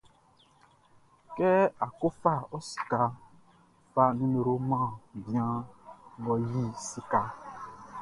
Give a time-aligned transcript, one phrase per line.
[1.35, 1.49] Kɛ
[1.83, 3.11] á kɔ́ fa ɔ sikaʼn,
[3.93, 4.89] fa ɔ nimeroʼn man
[5.23, 5.55] bian
[6.19, 7.31] ngʼɔ yi sikaʼn.